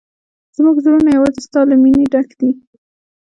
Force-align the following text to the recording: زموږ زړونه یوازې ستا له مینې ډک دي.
زموږ 0.55 0.77
زړونه 0.85 1.09
یوازې 1.17 1.39
ستا 1.47 1.61
له 1.69 1.75
مینې 1.81 2.05
ډک 2.13 2.29
دي. 2.39 2.51